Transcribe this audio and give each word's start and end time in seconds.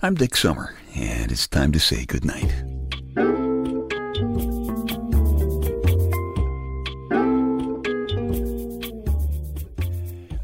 I'm 0.00 0.14
Dick 0.14 0.36
Summer, 0.36 0.76
and 0.94 1.32
it's 1.32 1.48
time 1.48 1.72
to 1.72 1.80
say 1.80 2.04
goodnight. 2.04 2.54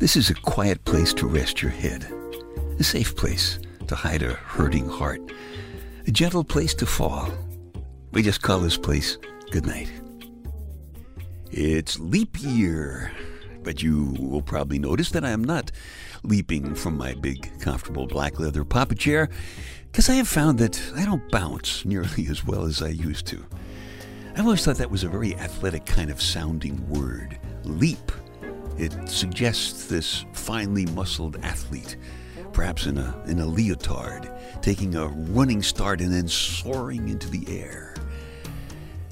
This 0.01 0.17
is 0.17 0.29
a 0.29 0.35
quiet 0.35 0.85
place 0.85 1.15
to 1.15 1.29
rest 1.29 1.63
your 1.63 1.71
head, 1.71 2.05
a 2.81 2.83
safe 2.83 3.15
place 3.15 3.61
to 3.87 3.95
hide 3.95 4.25
a 4.25 4.33
hurting 4.33 4.89
heart, 4.89 5.21
a 6.05 6.11
gentle 6.11 6.43
place 6.43 6.75
to 6.75 6.85
fall. 6.85 7.31
We 8.11 8.25
just 8.25 8.43
call 8.43 8.59
this 8.59 8.77
place 8.77 9.19
goodnight. 9.53 9.89
It's 11.53 12.01
leap 12.01 12.39
year, 12.41 13.13
but 13.63 13.85
you 13.85 14.17
will 14.19 14.43
probably 14.43 14.81
notice 14.81 15.11
that 15.11 15.25
I 15.25 15.31
am 15.31 15.45
not 15.45 15.71
leaping 16.25 16.75
from 16.75 16.97
my 16.97 17.15
big, 17.15 17.51
comfortable 17.61 18.07
black 18.07 18.41
leather 18.41 18.65
papa 18.65 18.95
chair 18.95 19.29
because 19.87 20.09
I 20.09 20.15
have 20.15 20.27
found 20.27 20.59
that 20.59 20.83
I 20.97 21.05
don't 21.05 21.31
bounce 21.31 21.85
nearly 21.85 22.27
as 22.29 22.45
well 22.45 22.65
as 22.65 22.83
I 22.83 22.89
used 22.89 23.27
to. 23.29 23.45
I 24.37 24.41
always 24.41 24.65
thought 24.65 24.77
that 24.77 24.91
was 24.91 25.05
a 25.05 25.09
very 25.09 25.37
athletic 25.37 25.87
kind 25.87 26.11
of 26.11 26.21
sounding 26.21 26.85
word 26.89 27.39
leap. 27.63 28.11
It 28.77 29.09
suggests 29.09 29.87
this 29.87 30.25
finely 30.33 30.87
muscled 30.87 31.37
athlete, 31.45 31.97
perhaps 32.53 32.87
in 32.87 32.99
a, 32.99 33.23
in 33.29 33.39
a 33.39 33.47
leotard, 33.47 34.29
taking 34.61 34.97
a 34.97 35.07
running 35.07 35.63
start 35.63 36.01
and 36.01 36.13
then 36.13 36.27
soaring 36.27 37.09
into 37.09 37.31
the 37.31 37.47
air. 37.47 37.95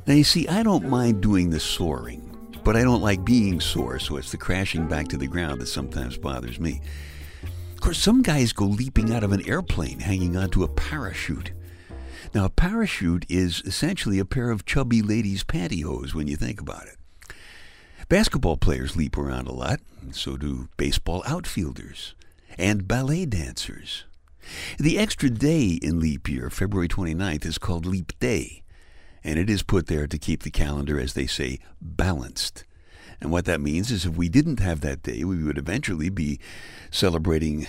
Now, 0.08 0.14
you 0.14 0.24
see, 0.24 0.48
I 0.48 0.64
don't 0.64 0.88
mind 0.88 1.20
doing 1.22 1.50
the 1.50 1.60
soaring, 1.60 2.31
but 2.64 2.76
I 2.76 2.82
don't 2.82 3.02
like 3.02 3.24
being 3.24 3.60
sore, 3.60 3.98
so 3.98 4.16
it's 4.16 4.30
the 4.30 4.36
crashing 4.36 4.86
back 4.86 5.08
to 5.08 5.16
the 5.16 5.26
ground 5.26 5.60
that 5.60 5.66
sometimes 5.66 6.16
bothers 6.16 6.60
me. 6.60 6.80
Of 7.72 7.80
course, 7.80 7.98
some 7.98 8.22
guys 8.22 8.52
go 8.52 8.64
leaping 8.64 9.12
out 9.12 9.24
of 9.24 9.32
an 9.32 9.46
airplane 9.48 10.00
hanging 10.00 10.36
onto 10.36 10.62
a 10.62 10.68
parachute. 10.68 11.52
Now, 12.34 12.44
a 12.44 12.50
parachute 12.50 13.26
is 13.28 13.62
essentially 13.66 14.19
a 14.19 14.24
pair 14.24 14.50
of 14.50 14.64
chubby 14.64 15.02
ladies' 15.02 15.44
pantyhose 15.44 16.14
when 16.14 16.28
you 16.28 16.36
think 16.36 16.60
about 16.60 16.86
it. 16.86 16.96
Basketball 18.08 18.56
players 18.56 18.97
leap 18.97 19.16
around 19.16 19.48
a 19.48 19.52
lot, 19.52 19.80
so 20.12 20.36
do 20.36 20.69
baseball 20.76 21.22
outfielders 21.26 22.14
and 22.58 22.86
ballet 22.86 23.26
dancers. 23.26 24.04
The 24.78 24.98
extra 24.98 25.30
day 25.30 25.78
in 25.82 26.00
leap 26.00 26.28
year, 26.28 26.50
February 26.50 26.88
29th, 26.88 27.47
is 27.47 27.58
called 27.58 27.86
Leap 27.86 28.12
Day, 28.19 28.61
and 29.25 29.39
it 29.39 29.48
is 29.48 29.62
put 29.62 29.87
there 29.87 30.06
to 30.06 30.19
keep 30.19 30.42
the 30.42 30.51
calendar, 30.51 30.98
as 30.98 31.15
they 31.15 31.27
say, 31.27 31.59
balanced. 31.81 32.65
And 33.20 33.31
what 33.31 33.45
that 33.45 33.61
means 33.61 33.91
is 33.91 34.05
if 34.05 34.17
we 34.17 34.28
didn't 34.28 34.61
have 34.61 34.81
that 34.81 35.03
day, 35.03 35.23
we 35.25 35.42
would 35.42 35.59
eventually 35.59 36.09
be 36.09 36.41
celebrating 36.91 37.67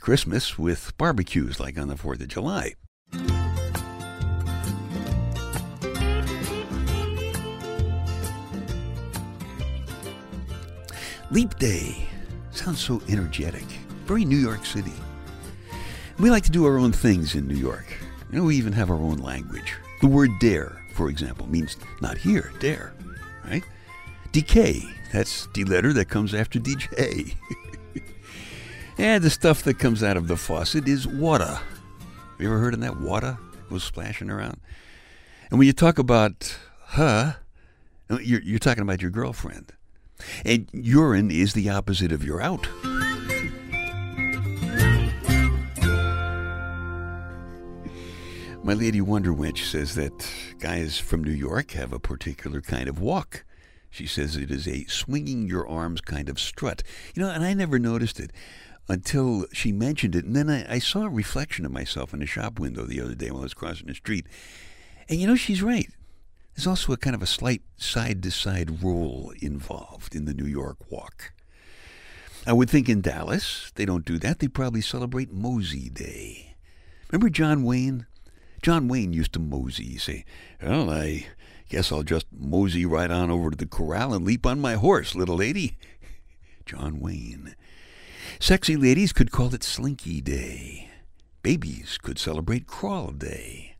Christmas 0.00 0.58
with 0.58 0.96
barbecues 0.98 1.60
like 1.60 1.78
on 1.78 1.88
the 1.88 1.94
4th 1.94 2.20
of 2.20 2.28
July. 2.28 2.74
Leap 11.30 11.56
Day 11.58 12.08
sounds 12.52 12.80
so 12.80 13.02
energetic, 13.08 13.64
very 14.06 14.24
New 14.24 14.36
York 14.36 14.64
City. 14.64 14.92
We 16.18 16.30
like 16.30 16.44
to 16.44 16.50
do 16.50 16.64
our 16.64 16.78
own 16.78 16.92
things 16.92 17.34
in 17.34 17.46
New 17.46 17.56
York. 17.56 17.86
You 18.30 18.38
know, 18.38 18.44
we 18.44 18.56
even 18.56 18.72
have 18.72 18.90
our 18.90 18.96
own 18.96 19.18
language. 19.18 19.74
The 20.00 20.06
word 20.06 20.30
dare, 20.40 20.80
for 20.96 21.10
example, 21.10 21.46
means 21.46 21.76
not 22.00 22.16
here, 22.16 22.52
there, 22.60 22.94
right? 23.44 23.62
Decay, 24.32 24.82
that's 25.12 25.46
the 25.54 25.64
letter 25.64 25.92
that 25.92 26.06
comes 26.06 26.34
after 26.34 26.58
DJ. 26.58 27.36
and 28.98 29.22
the 29.22 29.30
stuff 29.30 29.62
that 29.64 29.78
comes 29.78 30.02
out 30.02 30.16
of 30.16 30.26
the 30.26 30.36
faucet 30.36 30.88
is 30.88 31.06
water. 31.06 31.60
You 32.38 32.46
ever 32.48 32.58
heard 32.58 32.74
of 32.74 32.80
that 32.80 32.98
water 32.98 33.38
was 33.70 33.84
splashing 33.84 34.30
around? 34.30 34.58
And 35.50 35.58
when 35.58 35.66
you 35.66 35.74
talk 35.74 35.98
about 35.98 36.58
her, 36.88 37.36
you're, 38.08 38.40
you're 38.40 38.58
talking 38.58 38.82
about 38.82 39.02
your 39.02 39.10
girlfriend. 39.10 39.72
And 40.46 40.66
urine 40.72 41.30
is 41.30 41.52
the 41.52 41.68
opposite 41.68 42.10
of 42.10 42.24
you're 42.24 42.40
out. 42.40 42.66
My 48.66 48.74
Lady 48.74 49.00
Wonder 49.00 49.32
Wench 49.32 49.64
says 49.70 49.94
that 49.94 50.28
guys 50.58 50.98
from 50.98 51.22
New 51.22 51.30
York 51.30 51.70
have 51.70 51.92
a 51.92 52.00
particular 52.00 52.60
kind 52.60 52.88
of 52.88 52.98
walk. 52.98 53.44
She 53.90 54.08
says 54.08 54.34
it 54.34 54.50
is 54.50 54.66
a 54.66 54.86
swinging 54.86 55.46
your 55.46 55.68
arms 55.68 56.00
kind 56.00 56.28
of 56.28 56.40
strut. 56.40 56.82
You 57.14 57.22
know, 57.22 57.30
and 57.30 57.44
I 57.44 57.54
never 57.54 57.78
noticed 57.78 58.18
it 58.18 58.32
until 58.88 59.46
she 59.52 59.70
mentioned 59.70 60.16
it. 60.16 60.24
And 60.24 60.34
then 60.34 60.50
I, 60.50 60.74
I 60.74 60.78
saw 60.80 61.04
a 61.04 61.08
reflection 61.08 61.64
of 61.64 61.70
myself 61.70 62.12
in 62.12 62.20
a 62.20 62.26
shop 62.26 62.58
window 62.58 62.82
the 62.82 63.00
other 63.00 63.14
day 63.14 63.30
while 63.30 63.42
I 63.42 63.44
was 63.44 63.54
crossing 63.54 63.86
the 63.86 63.94
street. 63.94 64.26
And 65.08 65.20
you 65.20 65.28
know, 65.28 65.36
she's 65.36 65.62
right. 65.62 65.88
There's 66.56 66.66
also 66.66 66.92
a 66.92 66.96
kind 66.96 67.14
of 67.14 67.22
a 67.22 67.26
slight 67.26 67.62
side 67.76 68.20
to 68.24 68.32
side 68.32 68.82
roll 68.82 69.32
involved 69.40 70.16
in 70.16 70.24
the 70.24 70.34
New 70.34 70.44
York 70.44 70.90
walk. 70.90 71.32
I 72.44 72.52
would 72.52 72.68
think 72.68 72.88
in 72.88 73.00
Dallas, 73.00 73.70
they 73.76 73.84
don't 73.84 74.04
do 74.04 74.18
that. 74.18 74.40
They 74.40 74.48
probably 74.48 74.80
celebrate 74.80 75.30
Mosey 75.30 75.88
Day. 75.88 76.56
Remember 77.12 77.30
John 77.30 77.62
Wayne? 77.62 78.06
John 78.66 78.88
Wayne 78.88 79.12
used 79.12 79.32
to 79.34 79.38
mosey. 79.38 79.96
Say, 79.96 80.24
Well, 80.60 80.90
I 80.90 81.28
guess 81.68 81.92
I'll 81.92 82.02
just 82.02 82.26
mosey 82.32 82.84
right 82.84 83.12
on 83.12 83.30
over 83.30 83.50
to 83.50 83.56
the 83.56 83.64
corral 83.64 84.12
and 84.12 84.24
leap 84.24 84.44
on 84.44 84.58
my 84.58 84.74
horse, 84.74 85.14
little 85.14 85.36
lady. 85.36 85.78
John 86.66 86.98
Wayne. 86.98 87.54
Sexy 88.40 88.74
ladies 88.74 89.12
could 89.12 89.30
call 89.30 89.54
it 89.54 89.62
Slinky 89.62 90.20
Day. 90.20 90.90
Babies 91.44 91.96
could 92.02 92.18
celebrate 92.18 92.66
Crawl 92.66 93.12
Day. 93.12 93.76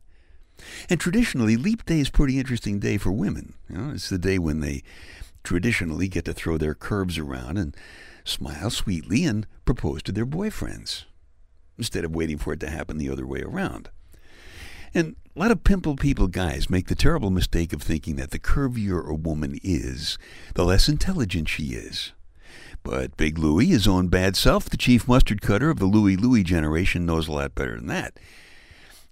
And 0.89 1.01
traditionally, 1.01 1.57
Leap 1.57 1.85
Day 1.85 1.99
is 1.99 2.09
a 2.11 2.13
pretty 2.13 2.39
interesting 2.39 2.79
day 2.79 2.97
for 2.97 3.11
women. 3.11 3.55
You 3.69 3.79
know, 3.79 3.91
it's 3.93 4.09
the 4.09 4.19
day 4.19 4.39
when 4.39 4.61
they 4.61 4.85
traditionally 5.43 6.07
get 6.07 6.27
to 6.27 6.33
throw 6.33 6.59
their 6.59 6.75
curves 6.75 7.19
around 7.19 7.59
and 7.59 7.77
smile 8.25 8.71
sweetly 8.71 9.25
and 9.25 9.49
propose 9.65 10.05
to 10.05 10.13
their 10.13 10.25
boyfriends 10.25 11.07
instead 11.77 12.05
of 12.05 12.15
waiting 12.15 12.39
for 12.39 12.53
it 12.53 12.61
to 12.61 12.71
happen 12.71 12.99
the 12.99 13.11
other 13.11 13.27
way 13.27 13.43
around. 13.43 13.91
And 14.97 15.15
a 15.37 15.39
lot 15.39 15.51
of 15.51 15.63
pimple 15.63 15.95
people 15.95 16.27
guys 16.27 16.71
make 16.71 16.87
the 16.87 16.95
terrible 16.95 17.29
mistake 17.29 17.75
of 17.75 17.83
thinking 17.83 18.17
that 18.17 18.31
the 18.31 18.39
curvier 18.39 19.07
a 19.07 19.13
woman 19.13 19.61
is, 19.63 20.17
the 20.55 20.65
less 20.65 20.89
intelligent 20.89 21.51
she 21.51 21.75
is. 21.75 22.13
But 22.83 23.15
Big 23.19 23.37
Louie, 23.37 23.67
his 23.67 23.87
own 23.87 24.09
bad 24.09 24.37
self, 24.37 24.71
the 24.71 24.79
chief 24.79 25.07
mustard 25.07 25.43
cutter 25.43 25.69
of 25.69 25.81
the 25.81 25.85
Louie 25.85 26.17
Louie 26.17 26.43
generation, 26.43 27.05
knows 27.05 27.29
a 27.29 27.33
lot 27.33 27.55
better 27.55 27.77
than 27.77 27.89
that. 27.89 28.19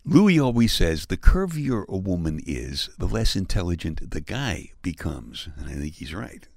Louis 0.06 0.40
always 0.40 0.72
says 0.72 1.04
the 1.04 1.18
curvier 1.18 1.86
a 1.86 1.98
woman 1.98 2.40
is, 2.46 2.88
the 2.96 3.06
less 3.06 3.36
intelligent 3.36 4.10
the 4.10 4.22
guy 4.22 4.70
becomes. 4.80 5.50
And 5.58 5.68
I 5.68 5.74
think 5.74 5.96
he's 5.96 6.14
right, 6.14 6.48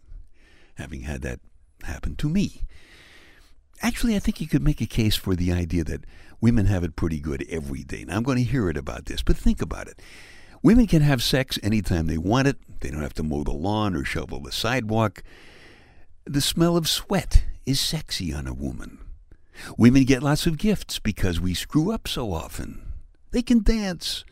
having 0.75 1.01
had 1.01 1.21
that 1.23 1.41
happen 1.83 2.15
to 2.15 2.29
me. 2.29 2.61
Actually, 3.81 4.15
I 4.15 4.19
think 4.19 4.41
you 4.41 4.47
could 4.47 4.63
make 4.63 4.81
a 4.81 4.87
case 4.87 5.15
for 5.15 5.35
the 5.35 5.51
idea 5.51 5.83
that 5.83 6.05
women 6.41 6.65
have 6.65 6.83
it 6.83 6.95
pretty 6.95 7.19
good 7.19 7.45
every 7.49 7.83
day. 7.83 8.05
Now, 8.05 8.17
I'm 8.17 8.23
going 8.23 8.37
to 8.37 8.43
hear 8.43 8.69
it 8.69 8.77
about 8.77 9.05
this, 9.05 9.21
but 9.21 9.37
think 9.37 9.61
about 9.61 9.87
it. 9.87 10.01
Women 10.63 10.87
can 10.87 11.01
have 11.01 11.21
sex 11.21 11.59
anytime 11.61 12.07
they 12.07 12.17
want 12.17 12.47
it. 12.47 12.57
They 12.79 12.89
don't 12.89 13.01
have 13.01 13.13
to 13.15 13.23
mow 13.23 13.43
the 13.43 13.51
lawn 13.51 13.95
or 13.95 14.03
shovel 14.03 14.39
the 14.41 14.51
sidewalk. 14.51 15.23
The 16.25 16.41
smell 16.41 16.75
of 16.75 16.89
sweat 16.89 17.43
is 17.65 17.79
sexy 17.79 18.33
on 18.33 18.47
a 18.47 18.53
woman. 18.53 18.99
Women 19.77 20.03
get 20.03 20.23
lots 20.23 20.45
of 20.45 20.57
gifts 20.57 20.99
because 20.99 21.39
we 21.39 21.53
screw 21.53 21.91
up 21.91 22.07
so 22.07 22.33
often. 22.33 22.81
They 23.31 23.41
can 23.41 23.63
dance. 23.63 24.23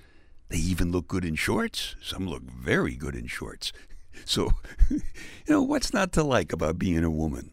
They 0.50 0.58
even 0.58 0.92
look 0.92 1.08
good 1.08 1.26
in 1.26 1.36
shorts. 1.36 1.96
Some 2.02 2.28
look 2.28 2.44
very 2.44 2.96
good 2.96 3.16
in 3.16 3.28
shorts. 3.28 3.72
So, 4.24 4.52
you 4.90 5.02
know, 5.50 5.62
what's 5.62 5.94
not 5.94 6.14
to 6.14 6.24
like 6.24 6.54
about 6.54 6.80
being 6.80 7.04
a 7.04 7.12
woman? 7.12 7.52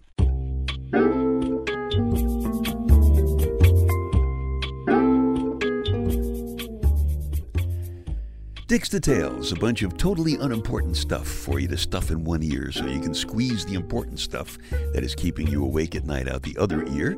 Dick's 8.73 8.89
Details, 8.89 9.53
a 9.53 9.57
bunch 9.57 9.83
of 9.83 9.99
totally 9.99 10.37
unimportant 10.37 10.97
stuff 10.97 11.29
for 11.29 11.61
you 11.61 11.69
to 11.69 11.77
stuff 11.77 12.11
in 12.11 12.25
one 12.25 12.43
ear 12.43 12.73
so 12.73 12.87
you 12.87 13.03
can 13.03 13.13
squeeze 13.13 13.67
the 13.67 13.75
important 13.75 14.19
stuff 14.19 14.57
that 14.95 15.05
is 15.05 15.15
keeping 15.15 15.47
you 15.47 15.63
awake 15.63 15.95
at 15.95 16.07
night 16.07 16.27
out 16.27 16.41
the 16.41 16.57
other 16.57 16.83
ear, 16.87 17.15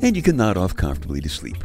and 0.00 0.14
you 0.14 0.22
can 0.22 0.36
nod 0.36 0.56
off 0.56 0.76
comfortably 0.76 1.20
to 1.20 1.28
sleep. 1.28 1.56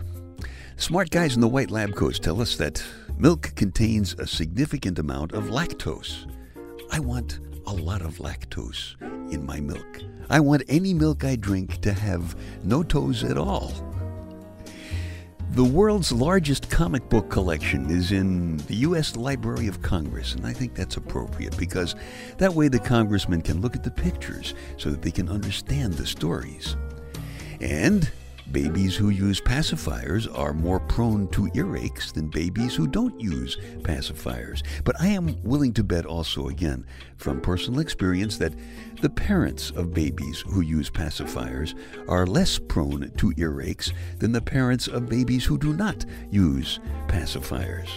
Smart 0.77 1.11
guys 1.11 1.35
in 1.35 1.41
the 1.41 1.47
white 1.47 1.69
lab 1.69 1.93
coats 1.93 2.17
tell 2.17 2.41
us 2.41 2.55
that 2.55 2.83
milk 3.19 3.53
contains 3.55 4.15
a 4.15 4.25
significant 4.25 4.97
amount 4.97 5.33
of 5.33 5.51
lactose. 5.51 6.25
I 6.91 6.97
want 6.97 7.41
a 7.67 7.73
lot 7.73 8.01
of 8.01 8.17
lactose 8.17 8.99
in 9.31 9.45
my 9.45 9.59
milk. 9.59 9.99
I 10.31 10.39
want 10.39 10.63
any 10.67 10.95
milk 10.95 11.23
I 11.23 11.35
drink 11.35 11.79
to 11.81 11.93
have 11.93 12.35
no 12.63 12.81
toes 12.81 13.23
at 13.23 13.37
all. 13.37 13.71
The 15.53 15.65
world's 15.65 16.13
largest 16.13 16.69
comic 16.69 17.09
book 17.09 17.29
collection 17.29 17.89
is 17.89 18.13
in 18.13 18.55
the 18.67 18.75
U.S. 18.75 19.17
Library 19.17 19.67
of 19.67 19.81
Congress, 19.81 20.33
and 20.33 20.47
I 20.47 20.53
think 20.53 20.73
that's 20.73 20.95
appropriate 20.95 21.57
because 21.57 21.93
that 22.37 22.53
way 22.53 22.69
the 22.69 22.79
congressmen 22.79 23.41
can 23.41 23.59
look 23.59 23.75
at 23.75 23.83
the 23.83 23.91
pictures 23.91 24.53
so 24.77 24.89
that 24.89 25.01
they 25.01 25.11
can 25.11 25.27
understand 25.27 25.95
the 25.95 26.05
stories. 26.05 26.77
And 27.59 28.09
Babies 28.49 28.95
who 28.95 29.09
use 29.09 29.39
pacifiers 29.39 30.27
are 30.37 30.53
more 30.53 30.79
prone 30.79 31.27
to 31.29 31.43
earaches 31.51 32.11
than 32.13 32.27
babies 32.27 32.75
who 32.75 32.87
don't 32.87 33.19
use 33.19 33.57
pacifiers. 33.81 34.63
But 34.83 34.99
I 34.99 35.07
am 35.07 35.41
willing 35.43 35.73
to 35.73 35.83
bet 35.83 36.05
also, 36.05 36.47
again, 36.47 36.85
from 37.17 37.39
personal 37.39 37.79
experience, 37.79 38.37
that 38.37 38.53
the 39.01 39.09
parents 39.09 39.71
of 39.71 39.93
babies 39.93 40.41
who 40.41 40.61
use 40.61 40.89
pacifiers 40.89 41.75
are 42.09 42.25
less 42.25 42.59
prone 42.59 43.11
to 43.17 43.31
earaches 43.35 43.93
than 44.19 44.31
the 44.31 44.41
parents 44.41 44.87
of 44.87 45.07
babies 45.07 45.45
who 45.45 45.57
do 45.57 45.73
not 45.73 46.05
use 46.29 46.79
pacifiers. 47.07 47.89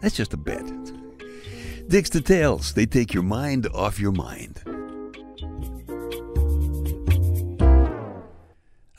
That's 0.00 0.16
just 0.16 0.34
a 0.34 0.36
bet. 0.36 0.66
Dicks 1.88 2.10
Tales, 2.10 2.74
they 2.74 2.86
take 2.86 3.14
your 3.14 3.22
mind 3.22 3.66
off 3.74 3.98
your 3.98 4.12
mind. 4.12 4.62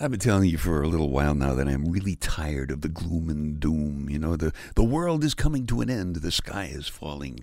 I've 0.03 0.11
been 0.11 0.19
telling 0.19 0.49
you 0.49 0.57
for 0.57 0.81
a 0.81 0.87
little 0.89 1.09
while 1.09 1.33
now 1.33 1.53
that 1.53 1.69
I'm 1.69 1.85
really 1.85 2.17
tired 2.17 2.71
of 2.71 2.81
the 2.81 2.89
gloom 2.89 3.29
and 3.29 3.57
doom. 3.57 4.09
You 4.09 4.19
know, 4.19 4.35
the, 4.35 4.51
the 4.75 4.83
world 4.83 5.23
is 5.23 5.33
coming 5.33 5.65
to 5.67 5.79
an 5.79 5.89
end, 5.89 6.17
the 6.17 6.29
sky 6.29 6.69
is 6.69 6.89
falling. 6.89 7.41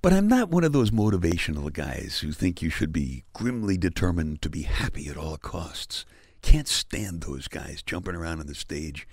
But 0.00 0.12
I'm 0.12 0.28
not 0.28 0.50
one 0.50 0.62
of 0.62 0.72
those 0.72 0.92
motivational 0.92 1.72
guys 1.72 2.20
who 2.20 2.30
think 2.30 2.62
you 2.62 2.70
should 2.70 2.92
be 2.92 3.24
grimly 3.32 3.76
determined 3.76 4.42
to 4.42 4.48
be 4.48 4.62
happy 4.62 5.08
at 5.08 5.16
all 5.16 5.36
costs. 5.38 6.04
Can't 6.40 6.68
stand 6.68 7.22
those 7.22 7.48
guys 7.48 7.82
jumping 7.82 8.14
around 8.14 8.38
on 8.38 8.46
the 8.46 8.54
stage. 8.54 9.08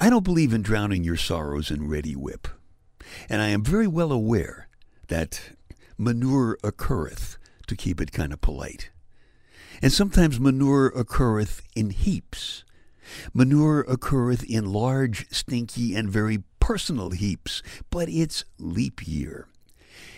I 0.00 0.10
don't 0.10 0.24
believe 0.24 0.52
in 0.52 0.62
drowning 0.62 1.04
your 1.04 1.16
sorrows 1.16 1.70
in 1.70 1.88
Reddi-wip. 1.88 2.48
And 3.28 3.40
I 3.40 3.50
am 3.50 3.62
very 3.62 3.86
well 3.86 4.10
aware 4.10 4.66
that 5.06 5.40
manure 5.96 6.58
occurreth, 6.64 7.36
to 7.68 7.76
keep 7.76 8.00
it 8.00 8.10
kind 8.10 8.32
of 8.32 8.40
polite. 8.40 8.90
And 9.82 9.92
sometimes 9.92 10.38
manure 10.38 10.86
occurreth 10.88 11.62
in 11.74 11.90
heaps. 11.90 12.64
Manure 13.32 13.80
occurreth 13.80 14.44
in 14.44 14.72
large, 14.72 15.28
stinky, 15.30 15.94
and 15.94 16.10
very 16.10 16.42
personal 16.60 17.10
heaps, 17.10 17.62
but 17.90 18.08
it's 18.08 18.44
leap 18.58 19.06
year. 19.06 19.48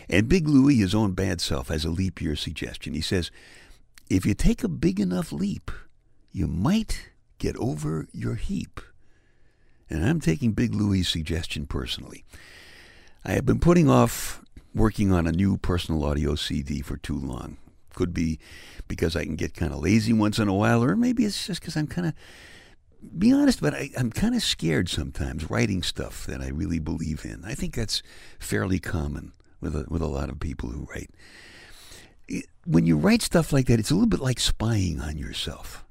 And 0.08 0.28
Big 0.28 0.48
Louie, 0.48 0.76
his 0.76 0.94
own 0.94 1.12
bad 1.12 1.40
self, 1.40 1.68
has 1.68 1.84
a 1.84 1.90
leap 1.90 2.20
year 2.20 2.36
suggestion. 2.36 2.92
He 2.92 3.00
says, 3.00 3.30
if 4.10 4.26
you 4.26 4.34
take 4.34 4.62
a 4.62 4.68
big 4.68 5.00
enough 5.00 5.32
leap, 5.32 5.70
you 6.32 6.46
might 6.46 7.10
get 7.38 7.56
over 7.56 8.06
your 8.12 8.34
heap. 8.34 8.80
And 9.88 10.04
I'm 10.04 10.20
taking 10.20 10.52
Big 10.52 10.74
Louie's 10.74 11.08
suggestion 11.08 11.66
personally. 11.66 12.24
I 13.24 13.32
have 13.32 13.46
been 13.46 13.60
putting 13.60 13.88
off 13.88 14.42
working 14.74 15.12
on 15.12 15.26
a 15.26 15.32
new 15.32 15.56
personal 15.56 16.04
audio 16.04 16.34
CD 16.34 16.82
for 16.82 16.96
too 16.96 17.18
long. 17.18 17.58
Could 17.94 18.14
be 18.14 18.38
because 18.88 19.16
I 19.16 19.24
can 19.24 19.36
get 19.36 19.54
kind 19.54 19.72
of 19.72 19.80
lazy 19.80 20.12
once 20.12 20.38
in 20.38 20.48
a 20.48 20.54
while, 20.54 20.82
or 20.82 20.96
maybe 20.96 21.24
it's 21.24 21.46
just 21.46 21.60
because 21.60 21.76
I'm 21.76 21.86
kind 21.86 22.06
of, 22.06 22.14
be 23.18 23.32
honest, 23.32 23.60
but 23.60 23.74
I, 23.74 23.90
I'm 23.98 24.10
kind 24.10 24.34
of 24.34 24.42
scared 24.42 24.88
sometimes 24.88 25.50
writing 25.50 25.82
stuff 25.82 26.26
that 26.26 26.40
I 26.40 26.48
really 26.48 26.78
believe 26.78 27.24
in. 27.24 27.44
I 27.44 27.54
think 27.54 27.74
that's 27.74 28.02
fairly 28.38 28.78
common 28.78 29.32
with 29.60 29.74
a, 29.76 29.86
with 29.88 30.02
a 30.02 30.06
lot 30.06 30.28
of 30.28 30.40
people 30.40 30.70
who 30.70 30.86
write. 30.90 31.10
When 32.64 32.86
you 32.86 32.96
write 32.96 33.22
stuff 33.22 33.52
like 33.52 33.66
that, 33.66 33.78
it's 33.78 33.90
a 33.90 33.94
little 33.94 34.08
bit 34.08 34.20
like 34.20 34.40
spying 34.40 35.00
on 35.00 35.18
yourself, 35.18 35.84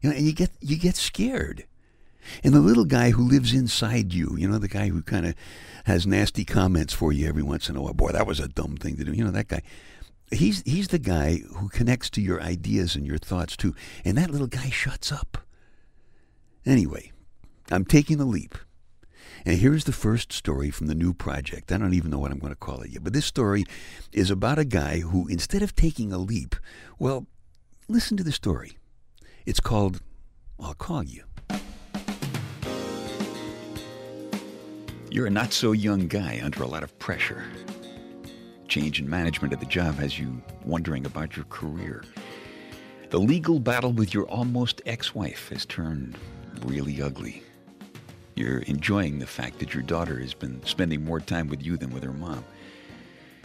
you 0.00 0.10
know, 0.10 0.16
and 0.16 0.26
you 0.26 0.32
get 0.32 0.50
you 0.60 0.76
get 0.76 0.96
scared. 0.96 1.64
And 2.42 2.52
the 2.52 2.60
little 2.60 2.84
guy 2.84 3.10
who 3.10 3.22
lives 3.22 3.52
inside 3.52 4.12
you, 4.12 4.36
you 4.36 4.48
know, 4.48 4.58
the 4.58 4.66
guy 4.66 4.88
who 4.88 5.02
kind 5.02 5.26
of 5.26 5.34
has 5.84 6.06
nasty 6.06 6.44
comments 6.44 6.92
for 6.92 7.12
you 7.12 7.28
every 7.28 7.42
once 7.42 7.68
in 7.68 7.76
a 7.76 7.82
while. 7.82 7.94
Boy, 7.94 8.10
that 8.12 8.26
was 8.26 8.40
a 8.40 8.48
dumb 8.48 8.76
thing 8.76 8.96
to 8.96 9.04
do. 9.04 9.12
You 9.12 9.24
know, 9.24 9.30
that 9.30 9.48
guy 9.48 9.62
he's 10.30 10.62
he's 10.62 10.88
the 10.88 10.98
guy 10.98 11.40
who 11.56 11.68
connects 11.68 12.10
to 12.10 12.20
your 12.20 12.42
ideas 12.42 12.96
and 12.96 13.06
your 13.06 13.18
thoughts 13.18 13.56
too. 13.56 13.74
And 14.04 14.18
that 14.18 14.30
little 14.30 14.46
guy 14.46 14.70
shuts 14.70 15.12
up. 15.12 15.38
Anyway, 16.64 17.12
I'm 17.70 17.84
taking 17.84 18.20
a 18.20 18.24
leap. 18.24 18.56
And 19.44 19.58
here's 19.58 19.84
the 19.84 19.92
first 19.92 20.32
story 20.32 20.70
from 20.70 20.88
the 20.88 20.94
new 20.94 21.14
project. 21.14 21.70
I 21.70 21.78
don't 21.78 21.94
even 21.94 22.10
know 22.10 22.18
what 22.18 22.32
I'm 22.32 22.40
going 22.40 22.52
to 22.52 22.58
call 22.58 22.80
it 22.80 22.90
yet, 22.90 23.04
but 23.04 23.12
this 23.12 23.26
story 23.26 23.64
is 24.12 24.28
about 24.30 24.58
a 24.58 24.64
guy 24.64 25.00
who, 25.00 25.28
instead 25.28 25.62
of 25.62 25.76
taking 25.76 26.12
a 26.12 26.18
leap, 26.18 26.56
well, 26.98 27.26
listen 27.86 28.16
to 28.16 28.24
the 28.24 28.32
story. 28.32 28.76
It's 29.44 29.60
called 29.60 30.00
I'll 30.58 30.74
Call 30.74 31.04
You. 31.04 31.22
You're 35.10 35.28
a 35.28 35.30
not 35.30 35.52
so 35.52 35.70
young 35.70 36.08
guy 36.08 36.40
under 36.42 36.64
a 36.64 36.66
lot 36.66 36.82
of 36.82 36.98
pressure 36.98 37.44
change 38.68 39.00
in 39.00 39.08
management 39.08 39.52
of 39.52 39.60
the 39.60 39.66
job 39.66 39.96
has 39.96 40.18
you 40.18 40.42
wondering 40.64 41.06
about 41.06 41.36
your 41.36 41.44
career. 41.46 42.04
The 43.10 43.18
legal 43.18 43.60
battle 43.60 43.92
with 43.92 44.12
your 44.12 44.24
almost 44.24 44.82
ex 44.84 45.14
wife 45.14 45.48
has 45.50 45.64
turned 45.64 46.18
really 46.62 47.00
ugly. 47.00 47.42
You're 48.34 48.58
enjoying 48.60 49.18
the 49.18 49.26
fact 49.26 49.58
that 49.60 49.72
your 49.72 49.82
daughter 49.82 50.18
has 50.20 50.34
been 50.34 50.62
spending 50.64 51.04
more 51.04 51.20
time 51.20 51.48
with 51.48 51.62
you 51.62 51.76
than 51.76 51.90
with 51.90 52.02
her 52.02 52.12
mom. 52.12 52.44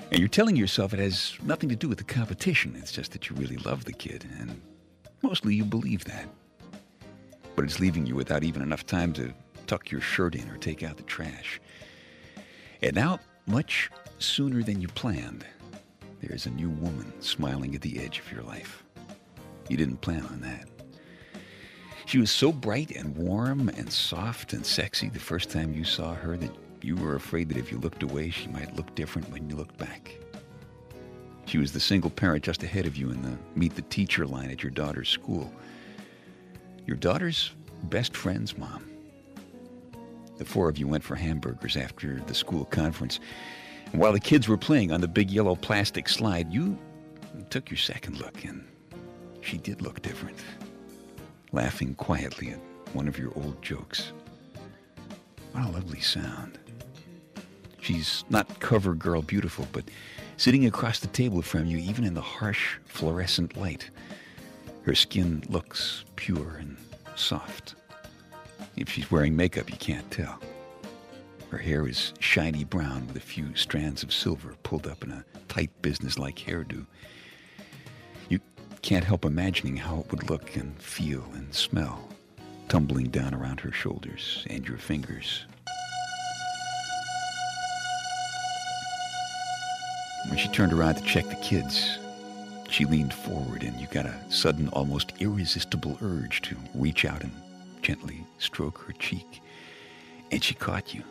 And 0.10 0.20
you're 0.20 0.28
telling 0.28 0.58
yourself 0.58 0.94
it 0.94 1.00
has 1.00 1.38
nothing 1.44 1.70
to 1.70 1.76
do 1.76 1.88
with 1.88 1.98
the 1.98 2.04
competition, 2.04 2.76
it's 2.78 2.92
just 2.92 3.14
that 3.14 3.30
you 3.30 3.36
really 3.38 3.56
love 3.58 3.86
the 3.86 3.94
kid, 3.94 4.28
and 4.40 4.60
mostly 5.22 5.56
you 5.56 5.64
believe 5.64 6.04
that. 6.06 6.26
But 7.56 7.66
it's 7.66 7.80
leaving 7.80 8.06
you 8.06 8.16
without 8.16 8.44
even 8.44 8.62
enough 8.62 8.86
time 8.86 9.14
to 9.14 9.34
tuck 9.68 9.90
your 9.90 10.02
shirt 10.02 10.36
in 10.36 10.50
or 10.50 10.58
take 10.58 10.84
out 10.84 10.98
the 10.98 11.04
trash. 11.04 11.62
And 12.82 12.94
now, 12.94 13.20
much 13.46 13.90
sooner 14.20 14.64
than 14.64 14.82
you 14.82 14.88
planned, 14.90 15.46
there's 16.22 16.46
a 16.46 16.52
new 16.52 16.70
woman 16.70 17.12
smiling 17.22 17.76
at 17.76 17.82
the 17.82 18.00
edge 18.00 18.20
of 18.20 18.32
your 18.32 18.44
life. 18.44 18.84
You 19.70 19.78
didn't 19.78 20.02
plan 20.02 20.26
on 20.26 20.42
that. 20.42 20.68
She 22.06 22.18
was 22.18 22.32
so 22.32 22.52
bright 22.52 22.92
and 22.92 23.16
warm 23.16 23.70
and 23.70 23.92
soft 23.92 24.54
and 24.54 24.66
sexy 24.66 25.10
the 25.10 25.20
first 25.20 25.50
time 25.50 25.74
you 25.74 25.84
saw 25.84 26.14
her 26.14 26.36
that 26.38 26.52
you 26.82 26.96
were 26.96 27.16
afraid 27.16 27.50
that 27.50 27.58
if 27.58 27.72
you 27.72 27.78
looked 27.78 28.04
away, 28.04 28.30
she 28.30 28.48
might 28.48 28.76
look 28.76 28.94
different 28.96 29.30
when 29.32 29.50
you 29.50 29.56
looked 29.56 29.78
back. 29.78 30.18
She 31.46 31.58
was 31.58 31.72
the 31.72 31.80
single 31.80 32.10
parent 32.10 32.44
just 32.44 32.64
ahead 32.64 32.86
of 32.86 32.98
you 32.98 33.12
in 33.12 33.22
the 33.22 33.38
meet 33.56 33.76
the 33.76 33.82
teacher 33.84 34.26
line 34.26 34.52
at 34.52 34.64
your 34.64 34.72
daughter's 34.72 35.10
school. 35.10 35.52
Your 36.86 36.98
daughter's 36.98 37.52
best 37.84 38.16
friend's 38.16 38.58
mom. 38.58 38.91
The 40.42 40.46
four 40.46 40.70
of 40.70 40.80
you 40.80 40.88
went 40.88 41.04
for 41.04 41.14
hamburgers 41.14 41.78
after 41.78 42.20
the 42.22 42.34
school 42.34 42.66
conference. 42.66 43.20
And 43.92 44.02
while 44.02 44.12
the 44.12 44.20
kids 44.20 44.48
were 44.48 44.58
playing 44.58 44.92
on 44.92 45.00
the 45.00 45.08
big 45.08 45.30
yellow 45.30 45.56
plastic 45.56 46.10
slide, 46.10 46.52
you 46.52 46.80
took 47.52 47.70
your 47.70 47.78
second 47.78 48.20
look, 48.20 48.44
and 48.44 48.68
she 49.42 49.60
did 49.60 49.84
look 49.84 50.02
different, 50.02 50.40
laughing 51.52 51.94
quietly 51.94 52.50
at 52.50 52.60
one 52.96 53.08
of 53.08 53.20
your 53.20 53.32
old 53.36 53.62
jokes. 53.62 54.14
What 55.52 55.64
a 55.64 55.70
lovely 55.70 56.02
sound. 56.02 56.58
She's 57.80 58.26
not 58.32 58.60
cover 58.60 58.96
girl 58.96 59.22
beautiful, 59.22 59.68
but 59.72 59.84
sitting 60.38 60.66
across 60.66 61.02
the 61.02 61.08
table 61.08 61.44
from 61.44 61.68
you, 61.68 61.78
even 61.78 62.04
in 62.04 62.16
the 62.16 62.22
harsh 62.22 62.80
fluorescent 62.86 63.58
light, 63.58 63.92
her 64.86 64.96
skin 64.96 65.44
looks 65.50 66.04
pure 66.16 66.56
and 66.56 66.78
soft. 67.14 67.76
If 68.76 68.90
she's 68.90 69.12
wearing 69.12 69.36
makeup, 69.36 69.70
you 69.70 69.78
can't 69.78 70.10
tell. 70.12 70.40
Her 71.50 71.58
hair 71.58 71.88
is 71.88 72.14
shiny 72.20 72.64
brown 72.64 73.08
with 73.08 73.18
a 73.18 73.20
few 73.20 73.56
strands 73.56 74.04
of 74.04 74.14
silver 74.14 74.56
pulled 74.64 74.88
up 74.88 75.04
in 75.04 75.12
a 75.12 75.26
tight 75.50 75.70
business-like 75.82 76.38
hairdo. 76.38 76.86
You 78.30 78.40
can't 78.82 79.04
help 79.04 79.26
imagining 79.26 79.76
how 79.76 80.00
it 80.00 80.12
would 80.12 80.30
look 80.30 80.56
and 80.56 80.82
feel 80.82 81.26
and 81.34 81.54
smell, 81.54 82.08
tumbling 82.70 83.10
down 83.10 83.34
around 83.34 83.60
her 83.60 83.72
shoulders 83.72 84.48
and 84.50 84.66
your 84.66 84.78
fingers. 84.78 85.46
When 90.28 90.38
she 90.38 90.48
turned 90.48 90.72
around 90.72 90.96
to 90.96 91.04
check 91.04 91.28
the 91.28 91.36
kids, 91.36 91.98
she 92.70 92.86
leaned 92.86 93.14
forward 93.14 93.64
and 93.64 93.78
you 93.78 93.88
got 93.88 94.06
a 94.06 94.16
sudden, 94.30 94.70
almost 94.70 95.12
irresistible 95.20 95.98
urge 96.02 96.42
to 96.44 96.56
reach 96.74 97.04
out 97.04 97.22
and 97.24 97.34
gently 97.82 98.26
stroke 98.38 98.80
her 98.80 98.94
cheek. 98.94 99.42
And 100.32 100.44
she 100.44 100.54
caught 100.54 100.94
you. 100.94 101.04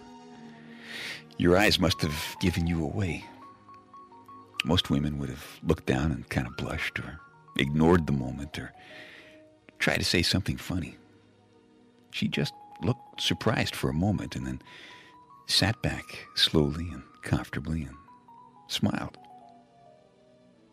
Your 1.37 1.57
eyes 1.57 1.79
must 1.79 2.00
have 2.03 2.37
given 2.41 2.67
you 2.67 2.83
away. 2.83 3.25
Most 4.65 4.91
women 4.91 5.19
would 5.19 5.29
have 5.31 5.61
looked 5.62 5.87
down 5.87 6.12
and 6.12 6.29
kind 6.29 6.47
of 6.47 6.57
blushed 6.57 6.99
or 6.99 7.21
ignored 7.57 8.07
the 8.07 8.12
moment 8.12 8.59
or 8.59 8.73
tried 9.79 9.99
to 9.99 10.05
say 10.05 10.23
something 10.23 10.57
funny. 10.57 10.97
She 12.11 12.29
just 12.29 12.53
looked 12.83 13.21
surprised 13.21 13.75
for 13.75 13.91
a 13.91 13.95
moment 13.95 14.37
and 14.37 14.47
then 14.47 14.62
sat 15.47 15.81
back 15.83 16.05
slowly 16.35 16.89
and 16.91 17.03
comfortably 17.23 17.83
and 17.83 17.97
smiled. 18.69 19.17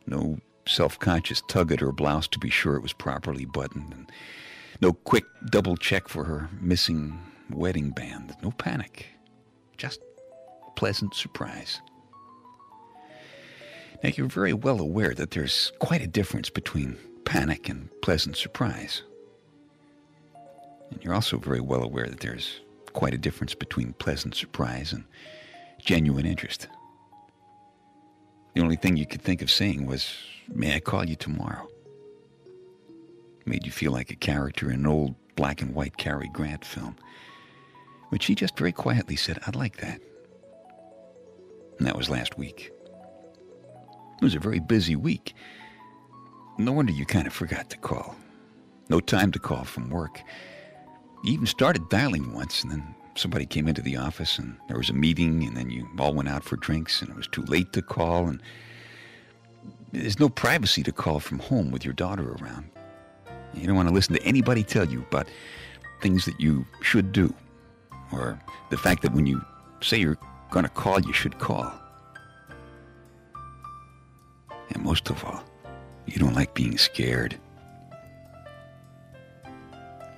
No 0.06 0.40
self 0.68 1.00
conscious 1.00 1.42
tug 1.48 1.72
at 1.72 1.80
her 1.80 1.92
blouse 1.92 2.28
to 2.30 2.40
be 2.40 2.50
sure 2.50 2.76
it 2.76 2.84
was 2.84 2.94
properly 2.94 3.46
buttoned, 3.46 3.94
and 3.94 4.12
no 4.82 4.94
quick 4.94 5.26
double 5.50 5.78
check 5.78 6.08
for 6.08 6.24
her 6.26 6.50
missing 6.60 7.20
wedding 7.50 7.92
band. 7.92 8.36
No 8.44 8.52
panic. 8.52 9.08
Just 9.78 10.02
pleasant 10.76 11.14
surprise. 11.14 11.82
Now, 14.04 14.12
you're 14.16 14.28
very 14.28 14.54
well 14.54 14.80
aware 14.80 15.14
that 15.16 15.32
there's 15.32 15.72
quite 15.80 16.02
a 16.02 16.08
difference 16.08 16.50
between 16.50 16.98
panic 17.26 17.68
and 17.68 17.90
pleasant 18.02 18.38
surprise. 18.38 19.02
And 20.92 21.04
you're 21.04 21.16
also 21.16 21.38
very 21.38 21.60
well 21.60 21.82
aware 21.82 22.08
that 22.08 22.20
there's 22.20 22.62
quite 22.94 23.14
a 23.14 23.18
difference 23.18 23.56
between 23.56 23.94
pleasant 23.94 24.36
surprise 24.36 24.94
and 24.94 25.04
genuine 25.80 26.26
interest. 26.26 26.68
The 28.54 28.62
only 28.62 28.76
thing 28.76 28.98
you 28.98 29.06
could 29.06 29.22
think 29.22 29.42
of 29.42 29.52
saying 29.52 29.86
was, 29.86 30.16
May 30.54 30.76
I 30.76 30.80
call 30.80 31.06
you 31.06 31.16
tomorrow? 31.16 31.68
Made 33.48 33.66
you 33.66 33.72
feel 33.72 33.94
like 33.94 34.12
a 34.12 34.16
character 34.16 34.70
in 34.70 34.82
an 34.82 34.88
old 34.88 35.16
black 35.38 35.62
and 35.62 35.74
white 35.74 35.96
Cary 35.96 36.30
Grant 36.34 36.66
film. 36.66 36.98
But 38.12 38.22
she 38.22 38.36
just 38.36 38.58
very 38.58 38.74
quietly 38.74 39.16
said, 39.16 39.40
I'd 39.48 39.56
like 39.56 39.78
that. 39.78 40.02
And 41.78 41.88
that 41.88 41.96
was 41.96 42.10
last 42.10 42.38
week. 42.38 42.72
It 44.20 44.24
was 44.24 44.36
a 44.36 44.40
very 44.40 44.60
busy 44.60 44.98
week. 44.98 45.34
No 46.58 46.74
wonder 46.74 46.92
you 46.92 47.06
kind 47.06 47.26
of 47.26 47.32
forgot 47.34 47.70
to 47.70 47.78
call. 47.78 48.16
No 48.90 49.00
time 49.00 49.32
to 49.32 49.40
call 49.40 49.64
from 49.64 49.90
work. 49.90 50.22
You 51.24 51.34
even 51.34 51.46
started 51.46 51.88
dialing 51.90 52.34
once, 52.34 52.64
and 52.64 52.72
then 52.72 52.96
somebody 53.16 53.46
came 53.46 53.70
into 53.70 53.82
the 53.82 53.96
office, 53.96 54.38
and 54.38 54.58
there 54.68 54.78
was 54.78 54.90
a 54.90 54.94
meeting, 54.94 55.44
and 55.44 55.56
then 55.56 55.70
you 55.70 55.88
all 56.00 56.14
went 56.14 56.30
out 56.30 56.44
for 56.44 56.58
drinks, 56.58 57.02
and 57.02 57.12
it 57.12 57.16
was 57.16 57.28
too 57.28 57.44
late 57.44 57.72
to 57.74 57.82
call, 57.82 58.28
and 58.28 58.42
there's 59.94 60.20
no 60.20 60.28
privacy 60.28 60.84
to 60.84 60.92
call 60.92 61.22
from 61.22 61.40
home 61.40 61.72
with 61.72 61.86
your 61.86 61.94
daughter 61.94 62.36
around. 62.42 62.70
You 63.54 63.68
don't 63.68 63.76
want 63.76 63.88
to 63.90 63.94
listen 63.94 64.16
to 64.16 64.24
anybody 64.24 64.64
tell 64.64 64.86
you 64.86 65.02
about 65.02 65.28
things 66.02 66.26
that 66.26 66.40
you 66.40 66.66
should 66.82 67.12
do, 67.12 67.34
or 68.12 68.40
the 68.70 68.78
fact 68.78 69.02
that 69.02 69.14
when 69.14 69.26
you 69.26 69.44
say 69.82 69.98
you're 69.98 70.18
going 70.52 70.64
to 70.64 70.70
call, 70.72 71.00
you 71.00 71.14
should 71.14 71.40
call. 71.40 71.72
And 74.70 74.84
most 74.84 75.10
of 75.10 75.24
all, 75.24 75.44
you 76.06 76.18
don't 76.18 76.34
like 76.34 76.54
being 76.54 76.78
scared. 76.78 77.38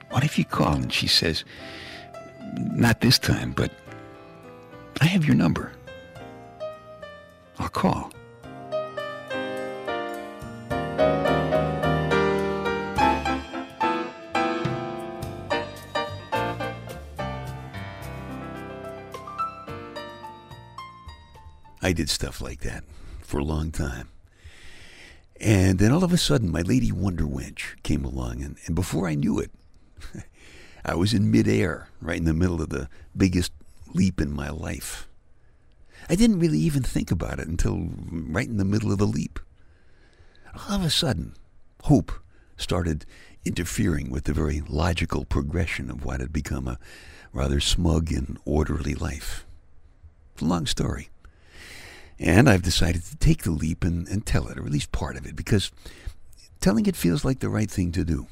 What 0.10 0.24
if 0.24 0.38
you 0.38 0.46
call 0.46 0.74
and 0.74 0.92
she 0.92 1.08
says, 1.08 1.46
not 2.58 3.00
this 3.02 3.20
time, 3.20 3.52
but 3.52 3.72
I 5.02 5.06
have 5.06 5.26
your 5.26 5.36
number. 5.36 5.72
I'll 7.60 7.70
call. 7.70 8.12
I 21.90 21.94
did 21.94 22.08
stuff 22.08 22.40
like 22.40 22.60
that 22.60 22.84
for 23.24 23.40
a 23.40 23.44
long 23.44 23.72
time. 23.72 24.10
And 25.42 25.80
then 25.80 25.92
all 25.92 26.04
of 26.04 26.14
a 26.14 26.20
sudden, 26.20 26.52
my 26.52 26.62
lady 26.62 26.92
Wonder 26.92 27.24
Wench 27.24 27.82
came 27.82 28.06
along, 28.06 28.44
and, 28.44 28.58
and 28.68 28.76
before 28.76 29.08
I 29.08 29.16
knew 29.16 29.40
it, 29.40 29.50
I 30.86 30.94
was 30.94 31.16
in 31.16 31.32
midair, 31.32 31.90
right 32.00 32.20
in 32.20 32.26
the 32.26 32.34
middle 32.36 32.62
of 32.62 32.70
the 32.70 32.90
biggest 33.18 33.52
leap 33.92 34.22
in 34.22 34.32
my 34.32 34.52
life. 34.52 35.08
I 36.08 36.14
didn't 36.14 36.40
really 36.40 36.60
even 36.60 36.84
think 36.84 37.10
about 37.10 37.40
it 37.40 37.48
until 37.48 37.90
right 38.12 38.48
in 38.48 38.58
the 38.58 38.66
middle 38.66 38.92
of 38.92 39.00
the 39.00 39.08
leap. 39.08 39.40
All 40.70 40.76
of 40.76 40.84
a 40.84 40.92
sudden, 40.92 41.34
hope 41.86 42.12
started 42.56 43.04
interfering 43.46 44.12
with 44.12 44.26
the 44.26 44.34
very 44.34 44.62
logical 44.62 45.26
progression 45.26 45.90
of 45.90 46.06
what 46.06 46.20
had 46.20 46.32
become 46.32 46.68
a 46.68 46.78
rather 47.34 47.60
smug 47.60 48.12
and 48.12 48.38
orderly 48.46 48.94
life. 48.94 49.44
It's 50.34 50.44
a 50.44 50.46
long 50.46 50.68
story. 50.68 51.10
And 52.20 52.50
I've 52.50 52.64
decided 52.64 53.04
to 53.06 53.16
take 53.18 53.44
the 53.44 53.52
leap 53.52 53.84
and, 53.84 54.08
and 54.08 54.26
tell 54.26 54.48
it, 54.48 54.58
or 54.58 54.66
at 54.66 54.72
least 54.72 54.92
part 54.92 55.16
of 55.16 55.26
it, 55.26 55.36
because 55.36 55.72
telling 56.60 56.86
it 56.86 56.96
feels 56.96 57.24
like 57.24 57.40
the 57.40 57.50
right 57.50 57.72
thing 57.72 57.92
to 57.94 58.04
do. 58.04 58.28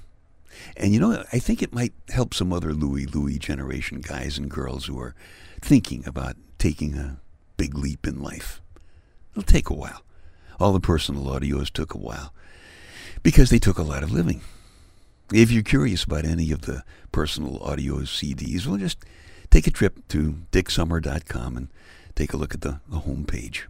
And 0.76 0.94
you 0.94 1.00
know, 1.00 1.24
I 1.32 1.40
think 1.40 1.62
it 1.62 1.74
might 1.74 1.94
help 2.10 2.34
some 2.34 2.52
other 2.52 2.74
Louie 2.74 3.06
Louie 3.06 3.38
generation 3.38 4.02
guys 4.02 4.38
and 4.38 4.50
girls 4.50 4.86
who 4.86 5.00
are 5.00 5.16
thinking 5.62 6.04
about 6.06 6.36
taking 6.58 6.98
a 6.98 7.18
big 7.58 7.78
leap 7.78 8.08
in 8.08 8.22
life. 8.22 8.62
It'll 9.32 9.44
take 9.44 9.70
a 9.70 9.74
while. 9.74 10.04
All 10.60 10.74
the 10.74 10.80
personal 10.80 11.26
audios 11.26 11.70
took 11.70 11.94
a 11.94 12.00
while 12.00 12.34
because 13.24 13.50
they 13.50 13.60
took 13.60 13.78
a 13.78 13.84
lot 13.84 14.04
of 14.04 14.12
living. 14.12 14.42
If 15.32 15.52
you're 15.52 15.64
curious 15.64 16.04
about 16.04 16.26
any 16.26 16.52
of 16.52 16.62
the 16.62 16.84
personal 17.12 17.62
audio 17.62 17.98
CDs, 18.00 18.66
well, 18.66 18.78
just 18.78 18.98
take 19.50 19.68
a 19.68 19.72
trip 19.72 20.08
to 20.10 20.40
dicksummer.com 20.52 21.58
and 21.58 21.68
take 22.16 22.34
a 22.34 22.38
look 22.38 22.54
at 22.54 22.62
the, 22.62 22.80
the 22.90 23.00
home 23.00 23.26
page. 23.26 23.68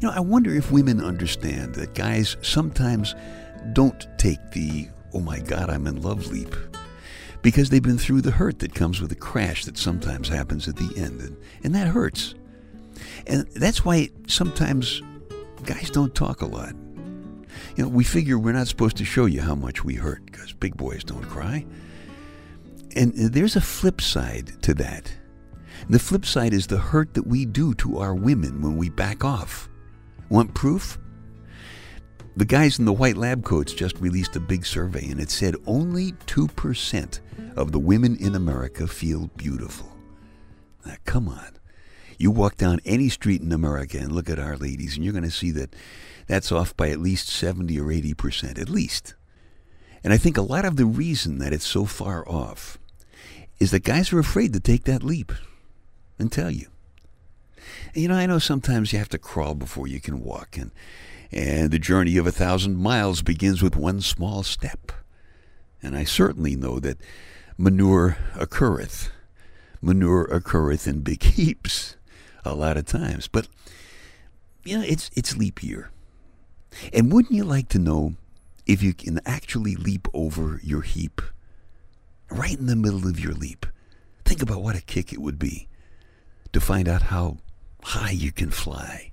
You 0.00 0.06
know, 0.06 0.14
I 0.14 0.20
wonder 0.20 0.54
if 0.54 0.70
women 0.70 1.02
understand 1.02 1.74
that 1.74 1.94
guys 1.94 2.36
sometimes 2.40 3.16
don't 3.72 4.06
take 4.16 4.38
the, 4.52 4.86
oh 5.12 5.18
my 5.18 5.40
God, 5.40 5.70
I'm 5.70 5.88
in 5.88 6.02
love 6.02 6.28
leap 6.28 6.54
because 7.42 7.70
they've 7.70 7.82
been 7.82 7.98
through 7.98 8.20
the 8.20 8.30
hurt 8.30 8.60
that 8.60 8.74
comes 8.74 9.00
with 9.00 9.10
a 9.10 9.16
crash 9.16 9.64
that 9.64 9.76
sometimes 9.76 10.28
happens 10.28 10.68
at 10.68 10.76
the 10.76 10.92
end. 10.96 11.20
And, 11.20 11.36
and 11.64 11.74
that 11.74 11.88
hurts. 11.88 12.36
And 13.26 13.48
that's 13.48 13.84
why 13.84 14.10
sometimes 14.28 15.02
guys 15.64 15.90
don't 15.90 16.14
talk 16.14 16.42
a 16.42 16.46
lot. 16.46 16.74
You 17.76 17.84
know, 17.84 17.88
we 17.88 18.04
figure 18.04 18.38
we're 18.38 18.52
not 18.52 18.68
supposed 18.68 18.96
to 18.98 19.04
show 19.04 19.26
you 19.26 19.40
how 19.40 19.54
much 19.54 19.84
we 19.84 19.94
hurt 19.94 20.24
because 20.26 20.52
big 20.52 20.76
boys 20.76 21.04
don't 21.04 21.24
cry. 21.24 21.64
And 22.96 23.12
there's 23.14 23.56
a 23.56 23.60
flip 23.60 24.00
side 24.00 24.62
to 24.62 24.74
that. 24.74 25.12
The 25.88 25.98
flip 25.98 26.26
side 26.26 26.52
is 26.52 26.66
the 26.66 26.78
hurt 26.78 27.14
that 27.14 27.26
we 27.26 27.44
do 27.44 27.74
to 27.74 27.98
our 27.98 28.14
women 28.14 28.60
when 28.60 28.76
we 28.76 28.88
back 28.88 29.24
off. 29.24 29.68
Want 30.28 30.54
proof? 30.54 30.98
The 32.36 32.44
guys 32.44 32.78
in 32.78 32.84
the 32.84 32.92
white 32.92 33.16
lab 33.16 33.44
coats 33.44 33.72
just 33.72 33.98
released 33.98 34.36
a 34.36 34.40
big 34.40 34.64
survey 34.64 35.10
and 35.10 35.20
it 35.20 35.30
said 35.30 35.56
only 35.66 36.12
2% 36.12 37.20
of 37.56 37.72
the 37.72 37.78
women 37.78 38.16
in 38.16 38.34
America 38.34 38.86
feel 38.86 39.28
beautiful. 39.36 39.90
Now, 40.86 40.94
come 41.04 41.28
on. 41.28 41.57
You 42.18 42.32
walk 42.32 42.56
down 42.56 42.80
any 42.84 43.08
street 43.08 43.40
in 43.40 43.52
America 43.52 43.96
and 43.96 44.10
look 44.10 44.28
at 44.28 44.40
our 44.40 44.56
ladies, 44.56 44.96
and 44.96 45.04
you're 45.04 45.12
going 45.12 45.24
to 45.24 45.30
see 45.30 45.52
that 45.52 45.74
that's 46.26 46.50
off 46.50 46.76
by 46.76 46.90
at 46.90 46.98
least 46.98 47.28
70 47.28 47.78
or 47.78 47.86
80%, 47.86 48.60
at 48.60 48.68
least. 48.68 49.14
And 50.02 50.12
I 50.12 50.16
think 50.16 50.36
a 50.36 50.42
lot 50.42 50.64
of 50.64 50.76
the 50.76 50.84
reason 50.84 51.38
that 51.38 51.52
it's 51.52 51.66
so 51.66 51.84
far 51.84 52.28
off 52.28 52.76
is 53.60 53.70
that 53.70 53.84
guys 53.84 54.12
are 54.12 54.18
afraid 54.18 54.52
to 54.52 54.60
take 54.60 54.84
that 54.84 55.04
leap 55.04 55.32
and 56.18 56.30
tell 56.30 56.50
you. 56.50 56.66
And, 57.94 58.02
you 58.02 58.08
know, 58.08 58.16
I 58.16 58.26
know 58.26 58.40
sometimes 58.40 58.92
you 58.92 58.98
have 58.98 59.08
to 59.10 59.18
crawl 59.18 59.54
before 59.54 59.86
you 59.86 60.00
can 60.00 60.22
walk, 60.22 60.56
and, 60.56 60.72
and 61.30 61.70
the 61.70 61.78
journey 61.78 62.16
of 62.16 62.26
a 62.26 62.32
thousand 62.32 62.76
miles 62.76 63.22
begins 63.22 63.62
with 63.62 63.76
one 63.76 64.00
small 64.00 64.42
step. 64.42 64.90
And 65.80 65.96
I 65.96 66.02
certainly 66.02 66.56
know 66.56 66.80
that 66.80 66.98
manure 67.56 68.18
occurreth. 68.34 69.10
Manure 69.80 70.24
occurreth 70.24 70.88
in 70.88 71.02
big 71.02 71.22
heaps 71.22 71.94
a 72.48 72.54
lot 72.54 72.76
of 72.76 72.86
times. 72.86 73.28
But 73.28 73.48
you 74.64 74.78
know, 74.78 74.84
it's 74.86 75.10
it's 75.14 75.36
leap 75.36 75.62
year. 75.62 75.90
And 76.92 77.12
wouldn't 77.12 77.34
you 77.34 77.44
like 77.44 77.68
to 77.70 77.78
know 77.78 78.14
if 78.66 78.82
you 78.82 78.92
can 78.92 79.20
actually 79.24 79.74
leap 79.76 80.08
over 80.12 80.60
your 80.62 80.82
heap 80.82 81.22
right 82.30 82.58
in 82.58 82.66
the 82.66 82.76
middle 82.76 83.08
of 83.08 83.18
your 83.18 83.32
leap? 83.32 83.66
Think 84.24 84.42
about 84.42 84.62
what 84.62 84.76
a 84.76 84.82
kick 84.82 85.12
it 85.12 85.20
would 85.20 85.38
be 85.38 85.68
to 86.52 86.60
find 86.60 86.88
out 86.88 87.02
how 87.04 87.38
high 87.82 88.10
you 88.10 88.32
can 88.32 88.50
fly. 88.50 89.12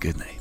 Good 0.00 0.18
night. 0.18 0.39